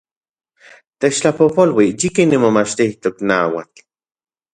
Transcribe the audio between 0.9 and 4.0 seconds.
Techtlapojpolui, yikin nimomachtijtok nauatl